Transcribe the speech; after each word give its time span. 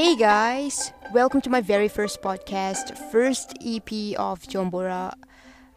Hey 0.00 0.16
guys, 0.16 0.94
welcome 1.12 1.42
to 1.42 1.50
my 1.50 1.60
very 1.60 1.86
first 1.86 2.22
podcast, 2.22 2.96
first 3.12 3.52
EP 3.60 4.16
of 4.18 4.40
Jombora. 4.48 5.12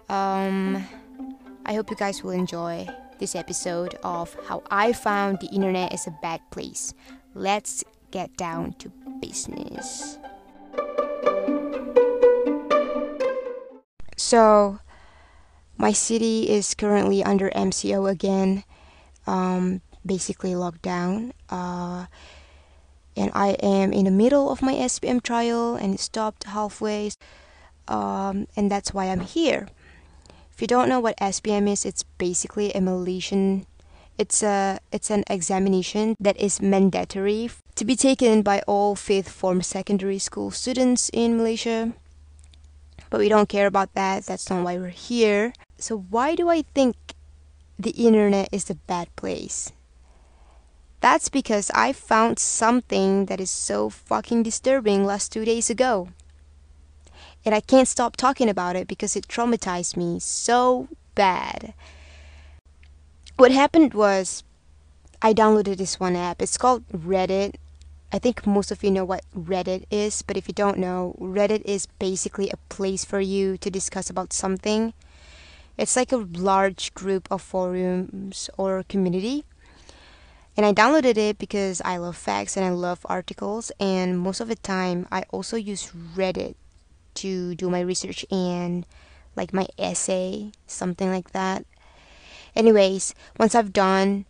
Um, 0.07 0.82
I 1.66 1.73
hope 1.73 1.89
you 1.89 1.98
guys 1.98 2.23
will 2.23 2.32
enjoy 2.32 2.88
this 3.20 3.36
episode 3.36 3.96
of 4.02 4.34
how 4.48 4.64
I 4.71 4.94
found 4.94 5.41
the 5.41 5.48
internet 5.48 5.94
is 5.94 6.07
a 6.07 6.18
bad 6.21 6.39
place. 6.52 6.94
Let's 7.36 7.84
get 8.12 8.38
down 8.38 8.75
to 8.80 8.94
business. 9.20 10.18
So, 14.16 14.80
my 15.76 15.92
city 15.92 16.50
is 16.50 16.74
currently 16.76 17.26
under 17.26 17.50
MCO 17.50 18.10
again, 18.10 18.64
um, 19.28 19.82
basically 20.05 20.52
lockdown. 20.52 21.34
Uh, 21.50 22.05
and 23.16 23.32
I 23.34 23.50
am 23.62 23.94
in 23.94 24.06
the 24.06 24.12
middle 24.12 24.50
of 24.50 24.62
my 24.62 24.74
SPM 24.74 25.22
trial 25.22 25.76
and 25.76 25.96
it 25.96 26.00
stopped 26.00 26.46
halfway. 26.46 27.12
Um, 27.88 28.48
and 28.56 28.72
that's 28.72 28.94
why 28.94 29.06
I'm 29.06 29.22
here. 29.22 29.68
If 30.54 30.62
you 30.62 30.68
don't 30.68 30.89
know 30.89 31.00
what 31.00 31.18
SPM 31.18 31.68
is, 31.68 31.86
it's 31.86 32.03
basically 32.17 32.72
a 32.73 32.81
Malaysian. 32.81 33.66
It's 34.17 34.44
a 34.44 34.80
it's 34.92 35.09
an 35.09 35.23
examination 35.28 36.16
that 36.20 36.38
is 36.38 36.62
mandatory 36.62 37.50
to 37.76 37.84
be 37.84 37.95
taken 37.95 38.44
by 38.44 38.62
all 38.67 38.95
fifth 38.95 39.30
form 39.30 39.64
secondary 39.64 40.20
school 40.20 40.52
students 40.52 41.09
in 41.11 41.38
Malaysia. 41.38 41.94
But 43.09 43.20
we 43.20 43.30
don't 43.30 43.50
care 43.50 43.66
about 43.66 43.94
that. 43.95 44.25
That's 44.25 44.50
not 44.50 44.64
why 44.64 44.78
we're 44.78 44.89
here. 44.94 45.53
So 45.78 45.98
why 45.98 46.36
do 46.36 46.50
I 46.50 46.61
think 46.61 46.95
the 47.78 47.92
internet 47.92 48.50
is 48.52 48.70
a 48.70 48.75
bad 48.75 49.14
place? 49.16 49.72
That's 51.03 51.28
because 51.28 51.70
I 51.75 51.92
found 51.92 52.39
something 52.39 53.25
that 53.25 53.42
is 53.42 53.52
so 53.52 53.89
fucking 53.89 54.44
disturbing 54.44 55.03
last 55.03 55.33
two 55.33 55.44
days 55.44 55.69
ago. 55.69 56.08
And 57.44 57.53
I 57.53 57.59
can't 57.59 57.89
stop 57.89 58.16
talking 58.16 58.47
about 58.47 58.77
it 58.77 58.88
because 58.88 59.17
it 59.17 59.27
traumatized 59.27 59.97
me 59.97 60.22
so 60.22 60.88
bad. 61.14 61.73
What 63.36 63.52
happened 63.52 63.94
was 63.94 64.45
I 65.22 65.33
downloaded 65.33 65.75
this 65.75 66.00
one 66.00 66.16
app. 66.16 66.42
It's 66.42 66.58
called 66.58 66.88
Reddit. 66.88 67.55
I 68.14 68.17
think 68.17 68.47
most 68.47 68.72
of 68.72 68.81
you 68.81 68.89
know 68.89 69.03
what 69.03 69.25
Reddit 69.36 69.83
is, 69.92 70.22
but 70.22 70.38
if 70.38 70.47
you 70.47 70.53
don't 70.53 70.77
know, 70.77 71.17
Reddit 71.20 71.64
is 71.66 71.86
basically 71.99 72.49
a 72.49 72.64
place 72.70 73.03
for 73.03 73.20
you 73.20 73.58
to 73.58 73.70
discuss 73.70 74.09
about 74.09 74.31
something. 74.31 74.94
It's 75.77 75.97
like 75.97 76.14
a 76.14 76.27
large 76.31 76.94
group 76.94 77.27
of 77.30 77.42
forums 77.42 78.49
or 78.58 78.86
community 78.88 79.44
and 80.55 80.65
I 80.65 80.73
downloaded 80.73 81.17
it 81.17 81.37
because 81.37 81.81
I 81.83 81.97
love 81.97 82.15
facts 82.15 82.55
and 82.55 82.65
I 82.65 82.69
love 82.69 83.05
articles. 83.05 83.71
And 83.79 84.19
most 84.19 84.39
of 84.39 84.47
the 84.47 84.55
time, 84.55 85.07
I 85.11 85.23
also 85.31 85.57
use 85.57 85.91
Reddit 86.15 86.55
to 87.15 87.55
do 87.55 87.69
my 87.69 87.79
research 87.79 88.25
and 88.29 88.85
like 89.35 89.53
my 89.53 89.67
essay, 89.79 90.51
something 90.67 91.09
like 91.09 91.31
that. 91.31 91.65
Anyways, 92.55 93.15
once 93.39 93.55
I've 93.55 93.73
done 93.73 94.25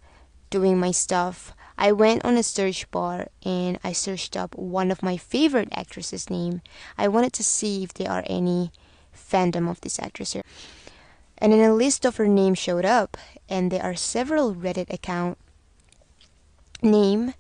doing 0.50 0.78
my 0.80 0.92
stuff, 0.92 1.54
I 1.78 1.92
went 1.92 2.24
on 2.24 2.38
a 2.38 2.44
search 2.44 2.90
bar 2.92 3.28
and 3.44 3.80
I 3.84 3.92
searched 3.92 4.38
up 4.38 4.56
one 4.56 4.92
of 4.92 5.04
my 5.04 5.18
favorite 5.18 5.70
actresses' 5.74 6.30
name. 6.30 6.62
I 6.98 7.10
wanted 7.10 7.34
to 7.34 7.44
see 7.44 7.84
if 7.84 7.94
there 7.94 8.12
are 8.12 8.24
any 8.28 8.72
fandom 9.14 9.70
of 9.70 9.82
this 9.82 10.00
actress 10.00 10.34
here. 10.34 10.44
And 11.38 11.52
then 11.52 11.60
a 11.70 11.74
list 11.74 12.06
of 12.06 12.16
her 12.18 12.28
name 12.28 12.54
showed 12.54 12.86
up, 12.86 13.18
and 13.50 13.70
there 13.70 13.84
are 13.84 13.96
several 13.96 14.56
Reddit 14.56 14.94
accounts 14.94 15.43
name 16.84 17.34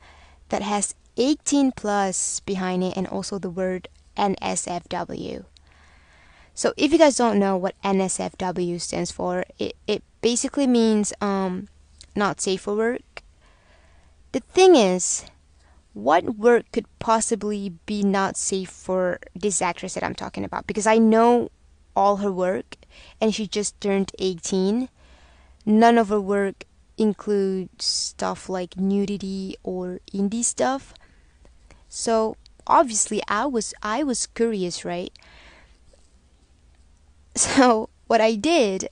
that 0.49 0.61
has 0.61 0.95
18 1.17 1.72
plus 1.72 2.39
behind 2.41 2.83
it 2.83 2.97
and 2.97 3.08
also 3.08 3.38
the 3.38 3.50
word 3.50 3.88
NSFW. 4.17 5.45
So 6.53 6.73
if 6.78 6.91
you 6.91 6.97
guys 6.97 7.17
don't 7.17 7.40
know 7.40 7.57
what 7.57 7.75
NSFW 7.84 8.79
stands 8.79 9.12
for, 9.12 9.45
it, 9.57 9.75
it 9.88 10.03
basically 10.22 10.67
means 10.67 11.13
um, 11.19 11.67
not 12.16 12.41
safe 12.41 12.62
for 12.62 12.75
work. 12.75 13.23
The 14.31 14.40
thing 14.40 14.75
is, 14.75 15.25
what 15.94 16.38
work 16.38 16.66
could 16.72 16.85
possibly 17.00 17.73
be 17.85 18.03
not 18.03 18.38
safe 18.38 18.69
for 18.69 19.19
this 19.35 19.62
actress 19.62 19.94
that 19.94 20.03
I'm 20.03 20.16
talking 20.16 20.44
about? 20.44 20.67
Because 20.67 20.88
I 20.88 20.97
know 20.97 21.50
all 21.96 22.17
her 22.17 22.31
work 22.31 22.78
and 23.22 23.34
she 23.34 23.47
just 23.47 23.79
turned 23.79 24.12
18. 24.19 24.90
None 25.66 25.97
of 25.97 26.09
her 26.09 26.22
work 26.22 26.66
include 26.97 27.81
stuff 27.81 28.49
like 28.49 28.77
nudity 28.77 29.55
or 29.63 29.99
indie 30.13 30.43
stuff. 30.43 30.93
So 31.89 32.37
obviously 32.67 33.21
I 33.27 33.45
was 33.45 33.73
I 33.81 34.03
was 34.03 34.27
curious, 34.27 34.85
right? 34.85 35.13
So 37.35 37.89
what 38.05 38.21
I 38.21 38.35
did, 38.35 38.89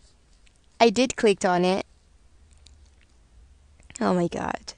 I 0.79 0.89
did 0.89 1.15
clicked 1.15 1.45
on 1.45 1.63
it. 1.63 1.85
Oh 3.99 4.15
my 4.15 4.27
god. 4.27 4.73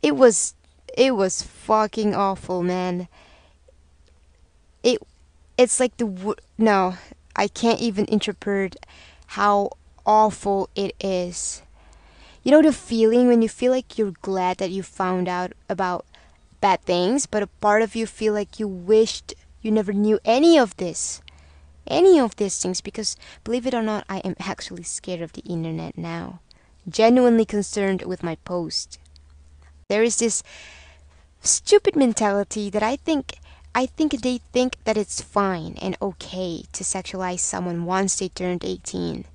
It 0.00 0.14
was 0.14 0.54
it 0.96 1.16
was 1.16 1.42
fucking 1.42 2.14
awful, 2.14 2.62
man. 2.62 3.08
It 4.84 5.02
it's 5.56 5.80
like 5.80 5.96
the 5.96 6.36
no, 6.56 6.94
I 7.34 7.48
can't 7.48 7.80
even 7.80 8.04
interpret 8.06 8.76
how 9.26 9.70
awful 10.08 10.70
it 10.74 10.96
is. 10.98 11.60
You 12.42 12.50
know 12.50 12.62
the 12.62 12.72
feeling 12.72 13.28
when 13.28 13.42
you 13.42 13.48
feel 13.48 13.70
like 13.70 13.98
you're 13.98 14.16
glad 14.22 14.56
that 14.56 14.70
you 14.70 14.82
found 14.82 15.28
out 15.28 15.52
about 15.68 16.06
bad 16.62 16.80
things, 16.80 17.26
but 17.26 17.42
a 17.42 17.46
part 17.60 17.82
of 17.82 17.94
you 17.94 18.06
feel 18.06 18.32
like 18.32 18.58
you 18.58 18.66
wished 18.66 19.34
you 19.60 19.70
never 19.70 19.92
knew 19.92 20.18
any 20.24 20.58
of 20.58 20.76
this. 20.78 21.20
Any 21.86 22.18
of 22.18 22.36
these 22.36 22.58
things 22.58 22.80
because 22.80 23.16
believe 23.44 23.66
it 23.66 23.74
or 23.74 23.82
not, 23.82 24.04
I 24.08 24.18
am 24.18 24.34
actually 24.40 24.84
scared 24.84 25.20
of 25.20 25.34
the 25.34 25.42
internet 25.42 25.98
now. 25.98 26.40
Genuinely 26.88 27.44
concerned 27.44 28.02
with 28.02 28.22
my 28.22 28.36
post. 28.44 28.98
There 29.88 30.02
is 30.02 30.18
this 30.18 30.42
stupid 31.42 31.96
mentality 31.96 32.70
that 32.70 32.82
I 32.82 32.96
think 32.96 33.36
I 33.74 33.86
think 33.86 34.22
they 34.22 34.38
think 34.52 34.76
that 34.84 34.96
it's 34.96 35.20
fine 35.20 35.76
and 35.80 35.96
okay 36.00 36.64
to 36.72 36.84
sexualize 36.84 37.40
someone 37.40 37.84
once 37.84 38.16
they 38.16 38.28
turned 38.28 38.64
18. 38.64 39.26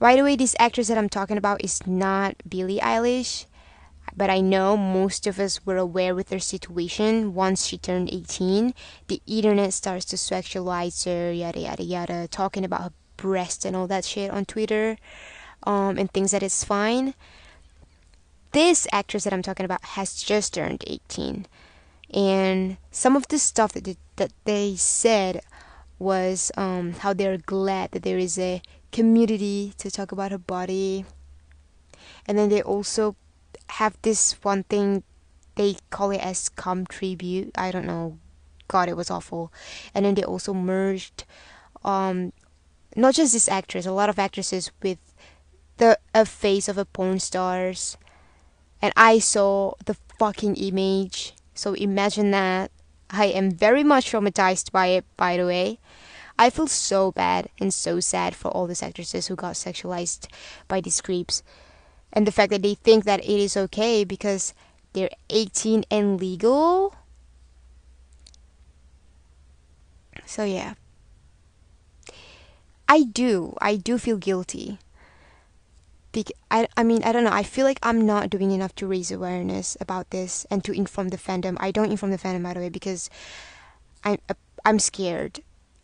Right 0.00 0.18
away, 0.20 0.36
this 0.36 0.54
actress 0.60 0.86
that 0.88 0.98
I'm 0.98 1.08
talking 1.08 1.36
about 1.36 1.64
is 1.64 1.84
not 1.84 2.36
Billie 2.48 2.78
Eilish, 2.78 3.46
but 4.16 4.30
I 4.30 4.40
know 4.40 4.76
most 4.76 5.26
of 5.26 5.40
us 5.40 5.66
were 5.66 5.76
aware 5.76 6.14
with 6.14 6.30
her 6.30 6.38
situation. 6.38 7.34
Once 7.34 7.66
she 7.66 7.78
turned 7.78 8.08
18, 8.12 8.74
the 9.08 9.20
internet 9.26 9.72
starts 9.72 10.04
to 10.06 10.16
sexualize 10.16 11.04
her, 11.04 11.32
yada 11.32 11.58
yada 11.58 11.82
yada, 11.82 12.28
talking 12.28 12.64
about 12.64 12.82
her 12.82 12.92
breast 13.16 13.64
and 13.64 13.74
all 13.74 13.88
that 13.88 14.04
shit 14.04 14.30
on 14.30 14.44
Twitter, 14.44 14.98
um, 15.64 15.98
and 15.98 16.12
things 16.12 16.30
that 16.30 16.44
is 16.44 16.62
fine. 16.62 17.14
This 18.52 18.86
actress 18.92 19.24
that 19.24 19.32
I'm 19.32 19.42
talking 19.42 19.66
about 19.66 19.84
has 19.84 20.22
just 20.22 20.54
turned 20.54 20.84
18, 20.86 21.46
and 22.14 22.76
some 22.92 23.16
of 23.16 23.26
the 23.26 23.38
stuff 23.40 23.72
that 23.72 23.82
they, 23.82 23.96
that 24.14 24.32
they 24.44 24.76
said 24.76 25.40
was 25.98 26.52
um, 26.56 26.92
how 26.92 27.12
they're 27.12 27.38
glad 27.38 27.90
that 27.92 28.02
there 28.02 28.18
is 28.18 28.38
a 28.38 28.62
community 28.92 29.72
to 29.78 29.90
talk 29.90 30.12
about 30.12 30.30
her 30.30 30.38
body. 30.38 31.04
And 32.26 32.38
then 32.38 32.48
they 32.48 32.62
also 32.62 33.16
have 33.70 33.96
this 34.02 34.32
one 34.42 34.64
thing 34.64 35.02
they 35.56 35.76
call 35.90 36.10
it 36.12 36.18
as 36.18 36.48
cum 36.48 36.86
tribute. 36.86 37.50
I 37.56 37.70
don't 37.70 37.86
know. 37.86 38.18
God, 38.68 38.88
it 38.88 38.96
was 38.96 39.10
awful. 39.10 39.52
And 39.94 40.04
then 40.04 40.14
they 40.14 40.24
also 40.24 40.54
merged 40.54 41.24
um 41.84 42.32
not 42.96 43.14
just 43.14 43.32
this 43.32 43.48
actress, 43.48 43.86
a 43.86 43.92
lot 43.92 44.08
of 44.08 44.18
actresses 44.18 44.70
with 44.82 44.98
the 45.76 45.98
a 46.14 46.24
face 46.24 46.68
of 46.68 46.78
a 46.78 46.84
porn 46.84 47.18
stars. 47.20 47.96
And 48.80 48.92
I 48.96 49.18
saw 49.18 49.74
the 49.84 49.96
fucking 50.18 50.56
image. 50.56 51.34
So 51.54 51.74
imagine 51.74 52.30
that. 52.30 52.70
I 53.10 53.26
am 53.26 53.50
very 53.50 53.82
much 53.84 54.12
traumatized 54.12 54.70
by 54.72 54.86
it 54.88 55.04
by 55.16 55.36
the 55.36 55.46
way. 55.46 55.78
I 56.38 56.50
feel 56.50 56.68
so 56.68 57.10
bad 57.10 57.48
and 57.58 57.74
so 57.74 57.98
sad 57.98 58.36
for 58.36 58.48
all 58.48 58.66
these 58.66 58.82
actresses 58.82 59.26
who 59.26 59.34
got 59.34 59.54
sexualized 59.54 60.28
by 60.68 60.80
these 60.80 61.00
creeps. 61.00 61.42
And 62.12 62.26
the 62.26 62.32
fact 62.32 62.50
that 62.50 62.62
they 62.62 62.74
think 62.74 63.04
that 63.04 63.20
it 63.20 63.28
is 63.28 63.56
okay 63.56 64.04
because 64.04 64.54
they're 64.92 65.10
18 65.30 65.84
and 65.90 66.20
legal. 66.20 66.94
So, 70.24 70.44
yeah. 70.44 70.74
I 72.88 73.02
do. 73.02 73.56
I 73.60 73.76
do 73.76 73.98
feel 73.98 74.16
guilty. 74.16 74.78
I, 76.50 76.66
I 76.76 76.82
mean, 76.82 77.02
I 77.04 77.12
don't 77.12 77.24
know. 77.24 77.32
I 77.32 77.42
feel 77.42 77.64
like 77.64 77.78
I'm 77.82 78.06
not 78.06 78.30
doing 78.30 78.50
enough 78.50 78.74
to 78.76 78.86
raise 78.86 79.10
awareness 79.10 79.76
about 79.80 80.10
this 80.10 80.46
and 80.50 80.64
to 80.64 80.72
inform 80.72 81.08
the 81.08 81.16
fandom. 81.16 81.56
I 81.60 81.70
don't 81.70 81.90
inform 81.90 82.12
the 82.12 82.18
fandom, 82.18 82.42
by 82.42 82.54
the 82.54 82.60
way, 82.60 82.68
because 82.68 83.10
I'm, 84.04 84.18
I'm 84.64 84.78
scared 84.78 85.40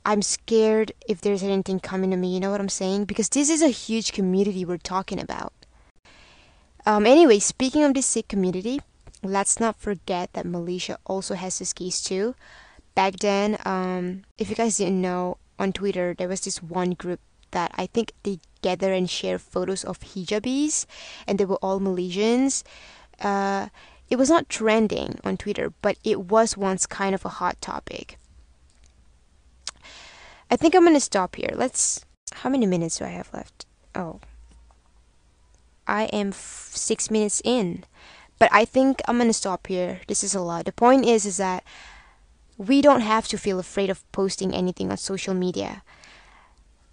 I'm 0.06 0.20
scared 0.20 0.92
if 1.08 1.22
there's 1.22 1.42
anything 1.42 1.80
coming 1.80 2.10
to 2.10 2.16
me. 2.16 2.34
You 2.34 2.40
know 2.40 2.50
what 2.50 2.60
I'm 2.60 2.68
saying? 2.68 3.06
Because 3.06 3.30
this 3.30 3.48
is 3.48 3.62
a 3.62 3.68
huge 3.68 4.12
community 4.12 4.64
we're 4.64 4.76
talking 4.76 5.18
about. 5.18 5.52
Um, 6.84 7.06
anyway, 7.06 7.38
speaking 7.38 7.82
of 7.84 7.94
this 7.94 8.04
sick 8.04 8.28
community, 8.28 8.80
let's 9.22 9.58
not 9.58 9.80
forget 9.80 10.34
that 10.34 10.44
Malaysia 10.44 10.98
also 11.06 11.34
has 11.34 11.58
this 11.58 11.72
case 11.72 12.02
too. 12.02 12.34
Back 12.94 13.16
then, 13.20 13.56
um, 13.64 14.24
if 14.36 14.50
you 14.50 14.56
guys 14.56 14.76
didn't 14.76 15.00
know, 15.00 15.38
on 15.58 15.72
Twitter 15.72 16.14
there 16.18 16.28
was 16.28 16.42
this 16.42 16.62
one 16.62 16.90
group 16.90 17.20
that 17.54 17.70
I 17.74 17.86
think 17.86 18.12
they 18.22 18.38
gather 18.60 18.92
and 18.92 19.08
share 19.08 19.38
photos 19.38 19.84
of 19.84 20.00
hijabis, 20.00 20.84
and 21.26 21.38
they 21.38 21.46
were 21.46 21.62
all 21.62 21.80
Malaysians. 21.80 22.62
Uh, 23.20 23.68
it 24.10 24.16
was 24.16 24.28
not 24.28 24.48
trending 24.48 25.18
on 25.24 25.36
Twitter, 25.36 25.72
but 25.80 25.96
it 26.04 26.20
was 26.28 26.56
once 26.56 26.84
kind 26.86 27.14
of 27.14 27.24
a 27.24 27.40
hot 27.40 27.60
topic. 27.60 28.18
I 30.50 30.56
think 30.56 30.74
I'm 30.74 30.84
gonna 30.84 31.00
stop 31.00 31.36
here. 31.36 31.52
Let's. 31.54 32.04
How 32.44 32.50
many 32.50 32.66
minutes 32.66 32.98
do 32.98 33.04
I 33.04 33.14
have 33.16 33.32
left? 33.32 33.66
Oh, 33.94 34.20
I 35.86 36.04
am 36.12 36.28
f- 36.28 36.72
six 36.74 37.10
minutes 37.10 37.40
in, 37.44 37.84
but 38.38 38.50
I 38.52 38.64
think 38.64 39.00
I'm 39.06 39.18
gonna 39.18 39.32
stop 39.32 39.66
here. 39.66 40.00
This 40.06 40.24
is 40.24 40.34
a 40.34 40.40
lot. 40.40 40.64
The 40.64 40.72
point 40.72 41.06
is, 41.06 41.24
is 41.24 41.38
that 41.38 41.64
we 42.56 42.82
don't 42.82 43.00
have 43.00 43.26
to 43.28 43.38
feel 43.38 43.58
afraid 43.58 43.90
of 43.90 44.04
posting 44.12 44.54
anything 44.54 44.90
on 44.90 44.96
social 44.96 45.34
media. 45.34 45.82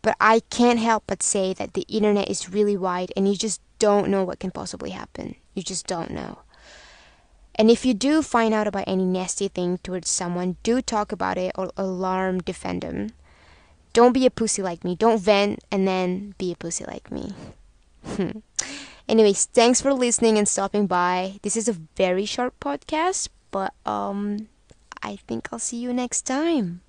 But 0.02 0.18
I 0.20 0.42
can't 0.50 0.80
help 0.80 1.04
but 1.08 1.22
say 1.22 1.54
that 1.54 1.74
the 1.74 1.86
internet 1.88 2.30
is 2.30 2.50
really 2.50 2.76
wide 2.76 3.12
and 3.16 3.28
you 3.28 3.36
just 3.36 3.62
don't 3.80 4.10
know 4.10 4.24
what 4.24 4.40
can 4.40 4.52
possibly 4.52 4.92
happen. 4.92 5.36
You 5.54 5.64
just 5.64 5.86
don't 5.86 6.12
know. 6.12 6.40
And 7.56 7.70
if 7.70 7.86
you 7.86 7.94
do 7.94 8.22
find 8.22 8.54
out 8.54 8.68
about 8.68 8.86
any 8.88 9.06
nasty 9.06 9.48
thing 9.48 9.78
towards 9.80 10.10
someone, 10.10 10.58
do 10.64 10.82
talk 10.82 11.12
about 11.12 11.38
it 11.38 11.52
or 11.56 11.72
alarm 11.78 12.40
defend 12.40 12.82
them. 12.82 13.12
Don't 13.94 14.14
be 14.14 14.26
a 14.26 14.32
pussy 14.32 14.62
like 14.62 14.84
me. 14.84 14.96
Don't 14.96 15.20
vent 15.20 15.60
and 15.72 15.88
then 15.88 16.34
be 16.38 16.54
a 16.54 16.56
pussy 16.56 16.86
like 16.86 17.12
me. 17.12 17.34
Anyways, 19.08 19.46
thanks 19.46 19.82
for 19.82 19.94
listening 19.94 20.38
and 20.38 20.48
stopping 20.48 20.88
by. 20.88 21.40
This 21.42 21.58
is 21.58 21.68
a 21.68 21.78
very 21.96 22.26
short 22.26 22.58
podcast, 22.60 23.28
but 23.52 23.74
um 23.86 24.48
I 25.04 25.18
think 25.28 25.50
I'll 25.52 25.60
see 25.60 25.78
you 25.78 25.94
next 25.94 26.22
time. 26.22 26.82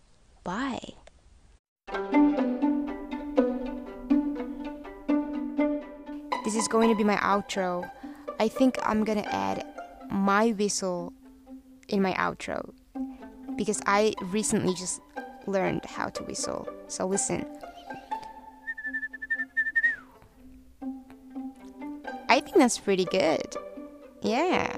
Bye. 0.45 0.95
This 6.45 6.57
is 6.57 6.67
going 6.69 6.89
to 6.89 6.97
be 6.97 7.05
my 7.05 7.17
outro. 7.17 7.89
I 8.41 8.49
think 8.49 8.79
I'm 8.83 9.05
gonna 9.05 9.27
add 9.31 9.65
my 10.11 10.51
whistle 10.51 11.13
in 11.89 12.03
my 12.03 12.13
outro 12.15 12.73
because 13.57 13.81
I 13.87 14.15
recently 14.23 14.75
just 14.75 15.01
learned 15.47 15.85
how 15.85 16.09
to 16.09 16.23
whistle. 16.25 16.69
So 16.89 17.07
listen. 17.07 17.47
I 22.29 22.41
think 22.41 22.57
that's 22.57 22.79
pretty 22.79 23.05
good. 23.05 23.55
Yeah. 24.23 24.77